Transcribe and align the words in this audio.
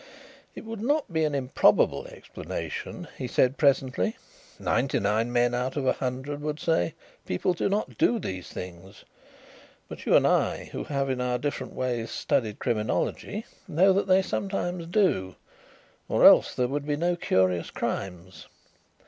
"It 0.55 0.65
would 0.65 0.81
not 0.81 1.13
be 1.13 1.25
an 1.25 1.35
improbable 1.35 2.07
explanation," 2.07 3.07
he 3.19 3.27
said 3.27 3.59
presently. 3.59 4.17
"Ninety 4.57 4.99
nine 4.99 5.31
men 5.31 5.53
out 5.53 5.77
of 5.77 5.85
a 5.85 5.93
hundred 5.93 6.41
would 6.41 6.59
say: 6.59 6.95
'People 7.27 7.53
do 7.53 7.69
not 7.69 7.99
do 7.99 8.17
these 8.17 8.47
things.' 8.49 9.05
But 9.87 10.07
you 10.07 10.15
and 10.15 10.25
I, 10.25 10.69
who 10.71 10.85
have 10.85 11.11
in 11.11 11.21
our 11.21 11.37
different 11.37 11.73
ways 11.73 12.09
studied 12.09 12.57
criminology, 12.57 13.45
know 13.67 13.93
that 13.93 14.07
they 14.07 14.23
sometimes 14.23 14.87
do, 14.87 15.35
or 16.09 16.25
else 16.25 16.55
there 16.55 16.67
would 16.67 16.87
be 16.87 16.95
no 16.97 17.15
curious 17.15 17.69
crimes. 17.69 18.47